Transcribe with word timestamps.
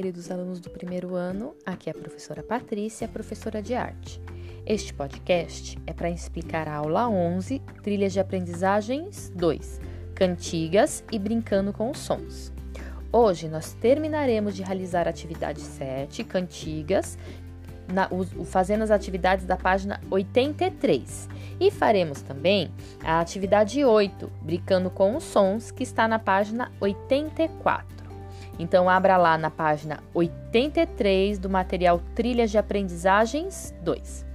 queridos 0.00 0.30
alunos 0.30 0.60
do 0.60 0.70
primeiro 0.70 1.14
ano. 1.14 1.54
Aqui 1.66 1.90
é 1.90 1.92
a 1.92 1.94
professora 1.94 2.42
Patrícia, 2.42 3.06
professora 3.06 3.60
de 3.60 3.74
arte. 3.74 4.18
Este 4.64 4.94
podcast 4.94 5.78
é 5.86 5.92
para 5.92 6.08
explicar 6.08 6.66
a 6.66 6.76
aula 6.76 7.06
11, 7.06 7.58
Trilhas 7.82 8.14
de 8.14 8.18
Aprendizagens 8.18 9.30
2, 9.36 9.78
Cantigas 10.14 11.04
e 11.12 11.18
Brincando 11.18 11.70
com 11.70 11.90
os 11.90 11.98
Sons. 11.98 12.50
Hoje 13.12 13.46
nós 13.46 13.74
terminaremos 13.74 14.56
de 14.56 14.62
realizar 14.62 15.06
a 15.06 15.10
atividade 15.10 15.60
7, 15.60 16.24
Cantigas, 16.24 17.18
na, 17.92 18.08
o, 18.10 18.24
fazendo 18.46 18.82
as 18.82 18.90
atividades 18.90 19.44
da 19.44 19.58
página 19.58 20.00
83. 20.10 21.28
E 21.60 21.70
faremos 21.70 22.22
também 22.22 22.72
a 23.04 23.20
atividade 23.20 23.84
8, 23.84 24.32
Brincando 24.40 24.88
com 24.88 25.14
os 25.14 25.24
Sons, 25.24 25.70
que 25.70 25.82
está 25.82 26.08
na 26.08 26.18
página 26.18 26.72
84. 26.80 27.99
Então, 28.60 28.90
abra 28.90 29.16
lá 29.16 29.38
na 29.38 29.50
página 29.50 30.02
83 30.12 31.38
do 31.38 31.48
material 31.48 31.98
Trilhas 32.14 32.50
de 32.50 32.58
Aprendizagens 32.58 33.74
2. 33.82 34.26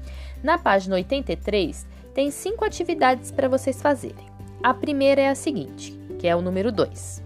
Na 0.43 0.57
página 0.57 0.95
83, 0.95 1.85
tem 2.11 2.31
cinco 2.31 2.65
atividades 2.65 3.31
para 3.31 3.47
vocês 3.47 3.79
fazerem. 3.79 4.25
A 4.63 4.73
primeira 4.73 5.21
é 5.21 5.29
a 5.29 5.35
seguinte, 5.35 5.91
que 6.17 6.27
é 6.27 6.35
o 6.35 6.41
número 6.41 6.71
2. 6.71 7.23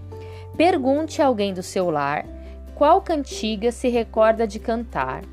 Pergunte 0.57 1.21
a 1.21 1.27
alguém 1.27 1.53
do 1.53 1.63
seu 1.63 1.89
lar 1.89 2.25
qual 2.75 3.01
cantiga 3.01 3.71
se 3.71 3.87
recorda 3.87 4.45
de 4.45 4.59
cantar 4.59 5.23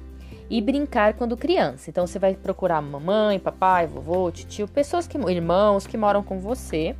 e 0.48 0.62
brincar 0.62 1.14
quando 1.14 1.36
criança. 1.36 1.90
Então 1.90 2.06
você 2.06 2.20
vai 2.20 2.34
procurar 2.34 2.80
mamãe, 2.80 3.40
papai, 3.40 3.88
vovô, 3.88 4.30
tio, 4.30 4.68
pessoas 4.68 5.08
que 5.08 5.18
irmãos 5.18 5.84
que 5.84 5.96
moram 5.96 6.22
com 6.22 6.38
você 6.38 6.94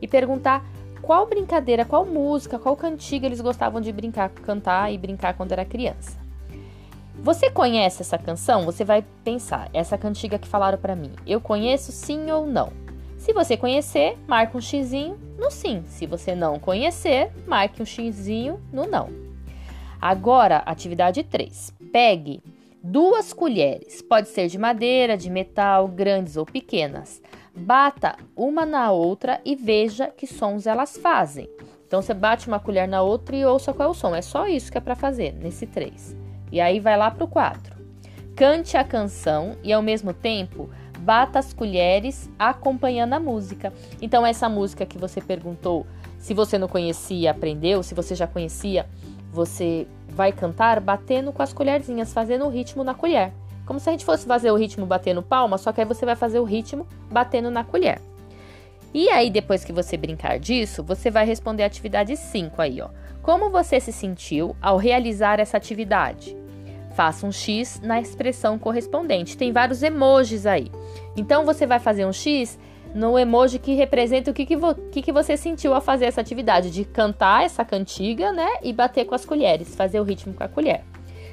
e 0.00 0.06
perguntar 0.06 0.64
qual 1.02 1.26
brincadeira, 1.26 1.84
qual 1.84 2.06
música, 2.06 2.58
qual 2.58 2.76
cantiga 2.76 3.26
eles 3.26 3.40
gostavam 3.40 3.80
de 3.80 3.92
brincar, 3.92 4.30
cantar 4.30 4.92
e 4.92 4.96
brincar 4.96 5.34
quando 5.34 5.52
era 5.52 5.64
criança. 5.64 6.16
Você 7.16 7.50
conhece 7.50 8.02
essa 8.02 8.16
canção? 8.16 8.64
Você 8.64 8.84
vai 8.84 9.04
pensar, 9.22 9.68
essa 9.74 9.98
cantiga 9.98 10.38
que 10.38 10.48
falaram 10.48 10.78
para 10.78 10.96
mim, 10.96 11.12
eu 11.26 11.40
conheço 11.40 11.92
sim 11.92 12.30
ou 12.30 12.46
não? 12.46 12.72
Se 13.18 13.32
você 13.32 13.56
conhecer, 13.56 14.18
marque 14.26 14.56
um 14.56 14.60
xizinho 14.60 15.16
no 15.38 15.50
sim. 15.50 15.84
Se 15.86 16.06
você 16.06 16.34
não 16.34 16.58
conhecer, 16.58 17.30
marque 17.46 17.82
um 17.82 17.86
xizinho 17.86 18.60
no 18.72 18.86
não. 18.86 19.10
Agora, 20.00 20.58
atividade 20.66 21.22
3. 21.22 21.72
Pegue 21.92 22.42
duas 22.82 23.32
colheres, 23.32 24.02
pode 24.02 24.28
ser 24.28 24.48
de 24.48 24.58
madeira, 24.58 25.16
de 25.16 25.30
metal, 25.30 25.86
grandes 25.86 26.36
ou 26.36 26.44
pequenas. 26.44 27.22
Bata 27.54 28.16
uma 28.36 28.64
na 28.64 28.90
outra 28.90 29.40
e 29.44 29.54
veja 29.54 30.08
que 30.08 30.26
sons 30.26 30.66
elas 30.66 30.96
fazem. 30.96 31.48
Então 31.86 32.00
você 32.00 32.14
bate 32.14 32.48
uma 32.48 32.58
colher 32.58 32.88
na 32.88 33.02
outra 33.02 33.36
e 33.36 33.44
ouça 33.44 33.72
qual 33.72 33.88
é 33.88 33.90
o 33.90 33.94
som. 33.94 34.14
É 34.14 34.22
só 34.22 34.48
isso 34.48 34.72
que 34.72 34.78
é 34.78 34.80
para 34.80 34.96
fazer 34.96 35.34
nesse 35.34 35.66
3. 35.66 36.16
E 36.50 36.60
aí 36.60 36.80
vai 36.80 36.96
lá 36.96 37.10
para 37.10 37.24
o 37.24 37.28
4. 37.28 37.76
Cante 38.34 38.76
a 38.76 38.84
canção 38.84 39.56
e 39.62 39.72
ao 39.72 39.82
mesmo 39.82 40.14
tempo 40.14 40.70
bata 41.00 41.38
as 41.38 41.52
colheres 41.52 42.30
acompanhando 42.38 43.12
a 43.12 43.20
música. 43.20 43.72
Então 44.00 44.24
essa 44.24 44.48
música 44.48 44.86
que 44.86 44.96
você 44.96 45.20
perguntou, 45.20 45.86
se 46.18 46.32
você 46.32 46.56
não 46.56 46.68
conhecia, 46.68 47.30
aprendeu, 47.30 47.82
se 47.82 47.94
você 47.94 48.14
já 48.14 48.26
conhecia, 48.26 48.88
você 49.30 49.86
vai 50.08 50.32
cantar 50.32 50.80
batendo 50.80 51.32
com 51.32 51.42
as 51.42 51.52
colherzinhas, 51.52 52.12
fazendo 52.12 52.46
o 52.46 52.48
ritmo 52.48 52.84
na 52.84 52.94
colher. 52.94 53.32
Como 53.66 53.78
se 53.78 53.88
a 53.88 53.92
gente 53.92 54.04
fosse 54.04 54.26
fazer 54.26 54.50
o 54.50 54.56
ritmo 54.56 54.86
batendo 54.86 55.22
palma, 55.22 55.58
só 55.58 55.72
que 55.72 55.80
aí 55.80 55.86
você 55.86 56.04
vai 56.04 56.16
fazer 56.16 56.38
o 56.38 56.44
ritmo 56.44 56.86
batendo 57.10 57.50
na 57.50 57.64
colher. 57.64 58.00
E 58.94 59.08
aí, 59.08 59.30
depois 59.30 59.64
que 59.64 59.72
você 59.72 59.96
brincar 59.96 60.38
disso, 60.38 60.82
você 60.82 61.10
vai 61.10 61.24
responder 61.24 61.62
a 61.62 61.66
atividade 61.66 62.16
5 62.16 62.60
aí, 62.60 62.80
ó. 62.82 62.88
Como 63.22 63.50
você 63.50 63.80
se 63.80 63.92
sentiu 63.92 64.54
ao 64.60 64.76
realizar 64.76 65.40
essa 65.40 65.56
atividade? 65.56 66.36
Faça 66.94 67.26
um 67.26 67.32
X 67.32 67.80
na 67.82 68.00
expressão 68.00 68.58
correspondente. 68.58 69.36
Tem 69.36 69.50
vários 69.50 69.82
emojis 69.82 70.44
aí. 70.44 70.70
Então, 71.16 71.46
você 71.46 71.66
vai 71.66 71.78
fazer 71.78 72.04
um 72.04 72.12
X 72.12 72.58
no 72.94 73.18
emoji 73.18 73.58
que 73.58 73.72
representa 73.74 74.30
o 74.30 74.34
que, 74.34 74.44
que, 74.44 74.56
vo 74.56 74.74
que, 74.74 75.00
que 75.00 75.12
você 75.12 75.38
sentiu 75.38 75.72
ao 75.72 75.80
fazer 75.80 76.04
essa 76.04 76.20
atividade, 76.20 76.70
de 76.70 76.84
cantar 76.84 77.44
essa 77.44 77.64
cantiga, 77.64 78.30
né? 78.30 78.48
E 78.62 78.74
bater 78.74 79.06
com 79.06 79.14
as 79.14 79.24
colheres, 79.24 79.74
fazer 79.74 80.00
o 80.00 80.04
ritmo 80.04 80.34
com 80.34 80.44
a 80.44 80.48
colher. 80.48 80.84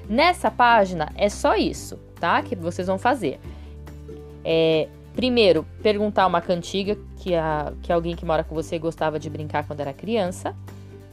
Nessa 0.09 0.49
página 0.49 1.11
é 1.15 1.29
só 1.29 1.55
isso 1.55 1.97
tá? 2.19 2.41
Que 2.43 2.55
vocês 2.55 2.87
vão 2.87 2.97
fazer. 2.97 3.39
É, 4.43 4.87
primeiro, 5.15 5.65
perguntar 5.81 6.27
uma 6.27 6.41
cantiga 6.41 6.97
que, 7.17 7.33
a, 7.33 7.71
que 7.81 7.91
alguém 7.91 8.15
que 8.15 8.25
mora 8.25 8.43
com 8.43 8.53
você 8.53 8.77
gostava 8.77 9.17
de 9.17 9.29
brincar 9.29 9.65
quando 9.65 9.79
era 9.79 9.93
criança. 9.93 10.55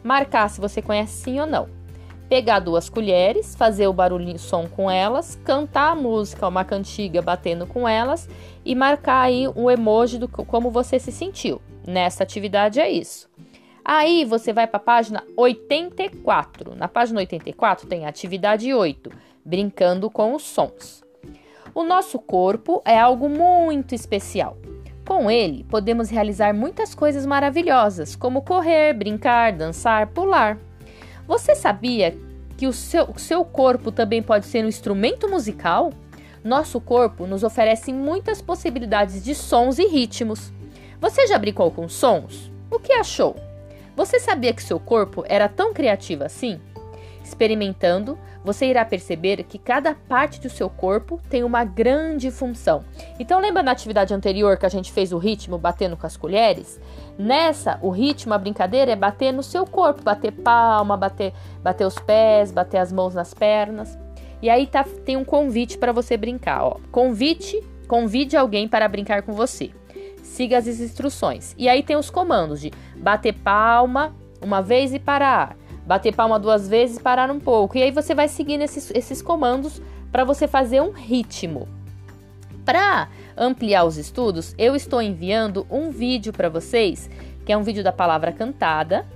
Marcar 0.02 0.50
se 0.50 0.60
você 0.60 0.82
conhece 0.82 1.22
sim 1.22 1.40
ou 1.40 1.46
não. 1.46 1.68
Pegar 2.28 2.58
duas 2.58 2.88
colheres, 2.88 3.54
fazer 3.54 3.86
o 3.86 3.92
barulhinho 3.92 4.38
som 4.38 4.66
com 4.66 4.90
elas, 4.90 5.38
cantar 5.44 5.92
a 5.92 5.94
música, 5.94 6.48
uma 6.48 6.64
cantiga 6.64 7.22
batendo 7.22 7.66
com 7.66 7.88
elas 7.88 8.28
e 8.64 8.74
marcar 8.74 9.20
aí 9.20 9.46
um 9.54 9.70
emoji 9.70 10.18
do 10.18 10.26
como 10.26 10.70
você 10.70 10.98
se 10.98 11.12
sentiu. 11.12 11.62
Nessa 11.86 12.24
atividade 12.24 12.80
é 12.80 12.90
isso. 12.90 13.28
Aí 13.88 14.24
você 14.24 14.52
vai 14.52 14.66
para 14.66 14.78
a 14.78 14.82
página 14.82 15.22
84. 15.36 16.74
Na 16.74 16.88
página 16.88 17.20
84 17.20 17.86
tem 17.86 18.04
a 18.04 18.08
atividade 18.08 18.74
8 18.74 19.12
brincando 19.44 20.10
com 20.10 20.34
os 20.34 20.42
sons. 20.42 21.04
O 21.72 21.84
nosso 21.84 22.18
corpo 22.18 22.82
é 22.84 22.98
algo 22.98 23.28
muito 23.28 23.94
especial. 23.94 24.56
Com 25.06 25.30
ele, 25.30 25.62
podemos 25.70 26.10
realizar 26.10 26.52
muitas 26.52 26.96
coisas 26.96 27.24
maravilhosas, 27.24 28.16
como 28.16 28.42
correr, 28.42 28.92
brincar, 28.92 29.52
dançar, 29.52 30.08
pular. 30.08 30.58
Você 31.28 31.54
sabia 31.54 32.18
que 32.56 32.66
o 32.66 32.72
seu, 32.72 33.04
o 33.04 33.20
seu 33.20 33.44
corpo 33.44 33.92
também 33.92 34.20
pode 34.20 34.46
ser 34.46 34.64
um 34.64 34.68
instrumento 34.68 35.28
musical? 35.28 35.92
Nosso 36.42 36.80
corpo 36.80 37.24
nos 37.24 37.44
oferece 37.44 37.92
muitas 37.92 38.42
possibilidades 38.42 39.22
de 39.22 39.32
sons 39.32 39.78
e 39.78 39.86
ritmos. 39.86 40.52
Você 41.00 41.28
já 41.28 41.38
brincou 41.38 41.70
com 41.70 41.88
sons? 41.88 42.50
O 42.68 42.80
que 42.80 42.92
achou? 42.92 43.45
Você 43.96 44.20
sabia 44.20 44.52
que 44.52 44.62
seu 44.62 44.78
corpo 44.78 45.24
era 45.26 45.48
tão 45.48 45.72
criativo 45.72 46.22
assim? 46.22 46.60
Experimentando, 47.24 48.18
você 48.44 48.66
irá 48.66 48.84
perceber 48.84 49.42
que 49.44 49.58
cada 49.58 49.94
parte 49.94 50.38
do 50.38 50.50
seu 50.50 50.68
corpo 50.68 51.18
tem 51.30 51.42
uma 51.42 51.64
grande 51.64 52.30
função. 52.30 52.84
Então, 53.18 53.40
lembra 53.40 53.62
na 53.62 53.72
atividade 53.72 54.12
anterior 54.12 54.58
que 54.58 54.66
a 54.66 54.68
gente 54.68 54.92
fez 54.92 55.12
o 55.12 55.18
ritmo 55.18 55.56
batendo 55.56 55.96
com 55.96 56.06
as 56.06 56.14
colheres? 56.14 56.78
Nessa, 57.18 57.78
o 57.80 57.88
ritmo, 57.88 58.34
a 58.34 58.38
brincadeira 58.38 58.92
é 58.92 58.96
bater 58.96 59.32
no 59.32 59.42
seu 59.42 59.64
corpo, 59.64 60.02
bater 60.02 60.30
palma, 60.30 60.94
bater, 60.94 61.32
bater 61.62 61.86
os 61.86 61.98
pés, 61.98 62.52
bater 62.52 62.78
as 62.78 62.92
mãos 62.92 63.14
nas 63.14 63.32
pernas. 63.32 63.98
E 64.42 64.50
aí 64.50 64.66
tá, 64.66 64.84
tem 65.06 65.16
um 65.16 65.24
convite 65.24 65.78
para 65.78 65.90
você 65.90 66.18
brincar, 66.18 66.62
ó. 66.62 66.76
Convite, 66.92 67.58
convide 67.88 68.36
alguém 68.36 68.68
para 68.68 68.86
brincar 68.86 69.22
com 69.22 69.32
você. 69.32 69.72
Siga 70.26 70.58
as 70.58 70.66
instruções. 70.66 71.54
E 71.56 71.68
aí 71.68 71.82
tem 71.82 71.96
os 71.96 72.10
comandos 72.10 72.60
de 72.60 72.70
bater 72.96 73.32
palma 73.32 74.14
uma 74.40 74.60
vez 74.60 74.92
e 74.92 74.98
parar 74.98 75.56
bater 75.86 76.12
palma 76.12 76.38
duas 76.38 76.68
vezes, 76.68 76.98
parar 76.98 77.30
um 77.30 77.38
pouco. 77.38 77.78
E 77.78 77.82
aí 77.82 77.92
você 77.92 78.14
vai 78.14 78.26
seguindo 78.26 78.62
esses, 78.62 78.90
esses 78.90 79.22
comandos 79.22 79.80
para 80.10 80.24
você 80.24 80.48
fazer 80.48 80.82
um 80.82 80.90
ritmo. 80.90 81.68
Para 82.64 83.08
ampliar 83.36 83.84
os 83.84 83.96
estudos, 83.96 84.54
eu 84.58 84.74
estou 84.74 85.00
enviando 85.00 85.64
um 85.70 85.90
vídeo 85.90 86.32
para 86.32 86.48
vocês, 86.48 87.08
que 87.44 87.52
é 87.52 87.56
um 87.56 87.62
vídeo 87.62 87.84
da 87.84 87.92
palavra 87.92 88.32
cantada, 88.32 89.06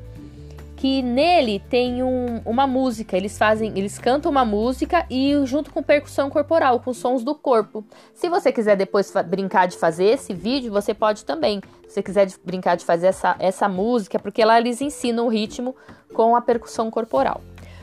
que 0.81 1.03
nele 1.03 1.59
tem 1.69 2.03
um, 2.03 2.41
uma 2.43 2.67
música. 2.67 3.15
Eles 3.15 3.37
fazem, 3.37 3.71
eles 3.77 3.99
cantam 3.99 4.31
uma 4.31 4.47
música 4.47 5.05
e 5.11 5.35
junto 5.45 5.71
com 5.71 5.83
percussão 5.83 6.31
corporal, 6.31 6.81
com 6.81 6.95
sons 6.95 7.23
do 7.23 7.35
corpo. 7.35 7.85
Se 8.15 8.31
você 8.31 8.51
quiser 8.51 8.79
depois 8.79 9.13
brincar 9.27 9.69
de 9.69 9.77
fazer 9.77 10.07
esse 10.07 10.33
vídeo, 10.33 10.73
você 10.73 10.95
pode 10.95 11.27
também. 11.27 11.61
Se 11.87 11.97
você 11.97 12.03
quiser 12.03 12.25
de 12.25 12.35
brincar 12.43 12.79
de 12.79 12.87
fazer 12.87 13.09
essa, 13.09 13.37
essa 13.39 13.69
música, 13.69 14.19
porque 14.19 14.43
lá 14.43 14.59
eles 14.59 14.81
ensinam 14.81 15.27
o 15.27 15.29
ritmo 15.29 15.77
com 16.15 16.35
a 16.35 16.41
percussão 16.41 16.91
corporal. 16.91 17.43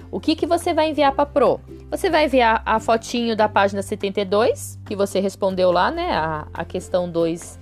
O 0.09 0.19
que, 0.19 0.35
que 0.35 0.47
você 0.47 0.73
vai 0.73 0.89
enviar 0.89 1.11
para 1.13 1.27
Pro? 1.27 1.59
Você 1.91 2.09
vai 2.09 2.25
enviar 2.25 2.63
a 2.65 2.79
fotinho 2.79 3.35
da 3.35 3.47
página 3.47 3.83
72, 3.83 4.79
que 4.87 4.95
você 4.95 5.19
respondeu 5.19 5.71
lá, 5.71 5.91
né? 5.91 6.13
A, 6.13 6.47
a 6.51 6.65
questão 6.65 7.07
2 7.07 7.59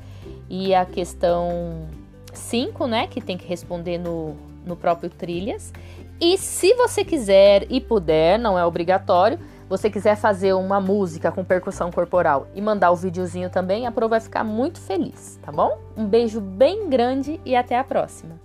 e 0.49 0.73
a 0.73 0.85
questão 0.85 1.89
5, 2.33 2.87
né? 2.87 3.07
Que 3.07 3.19
tem 3.19 3.37
que 3.37 3.45
responder 3.45 3.97
no, 3.97 4.37
no 4.65 4.75
próprio 4.75 5.09
Trilhas. 5.09 5.73
E 6.19 6.37
se 6.37 6.73
você 6.75 7.03
quiser 7.03 7.65
e 7.69 7.81
puder, 7.81 8.39
não 8.39 8.57
é 8.57 8.65
obrigatório, 8.65 9.37
você 9.67 9.89
quiser 9.89 10.15
fazer 10.15 10.53
uma 10.53 10.79
música 10.79 11.31
com 11.31 11.43
percussão 11.43 11.91
corporal 11.91 12.47
e 12.53 12.61
mandar 12.61 12.91
o 12.91 12.95
videozinho 12.95 13.49
também, 13.49 13.87
a 13.87 13.91
Pro 13.91 14.07
vai 14.07 14.19
ficar 14.19 14.43
muito 14.43 14.79
feliz, 14.79 15.39
tá 15.41 15.51
bom? 15.51 15.77
Um 15.97 16.05
beijo 16.05 16.39
bem 16.39 16.87
grande 16.87 17.39
e 17.43 17.55
até 17.55 17.77
a 17.77 17.83
próxima! 17.83 18.44